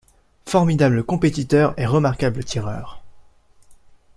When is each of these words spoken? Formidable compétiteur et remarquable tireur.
Formidable 0.47 1.03
compétiteur 1.03 1.75
et 1.79 1.85
remarquable 1.85 2.43
tireur. 2.43 3.03